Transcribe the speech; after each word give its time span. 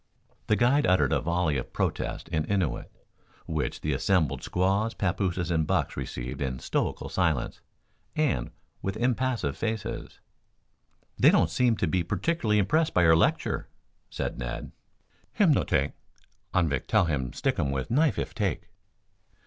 The 0.47 0.55
guide 0.55 0.87
uttered 0.87 1.13
a 1.13 1.21
volley 1.21 1.57
of 1.59 1.73
protest 1.73 2.27
in 2.29 2.43
Innuit, 2.47 2.87
which 3.45 3.81
the 3.81 3.93
assembled 3.93 4.41
squaws, 4.41 4.95
papooses 4.95 5.51
and 5.51 5.67
bucks 5.67 5.95
received 5.95 6.41
in 6.41 6.57
stoical 6.57 7.07
silence, 7.07 7.61
and 8.15 8.49
with 8.81 8.97
impassive 8.97 9.55
faces. 9.55 10.19
"They 11.19 11.29
don't 11.29 11.51
seem 11.51 11.77
to 11.77 11.87
be 11.87 12.01
particularly 12.01 12.57
impressed 12.57 12.95
by 12.95 13.03
your 13.03 13.15
lecture," 13.15 13.69
said 14.09 14.39
Ned. 14.39 14.71
"Him 15.33 15.51
no 15.51 15.63
take. 15.63 15.91
Anvik 16.51 16.87
tell 16.87 17.05
um 17.13 17.31
stick 17.31 17.59
um 17.59 17.69
with 17.71 17.91
knife 17.91 18.17
if 18.17 18.33
take." 18.33 18.69